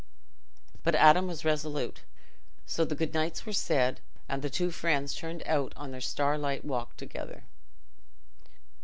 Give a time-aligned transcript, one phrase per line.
[0.81, 2.01] But Adam was resolute,
[2.65, 6.65] so the good nights were said, and the two friends turned out on their starlight
[6.65, 7.43] walk together.